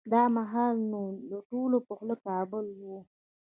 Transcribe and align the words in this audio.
دا 0.11 0.21
مهال 0.35 0.75
نو 0.91 1.01
د 1.29 1.31
ټولو 1.49 1.77
په 1.87 1.91
خوله 1.97 2.15
کابل 2.27 2.65
و. 2.79 2.81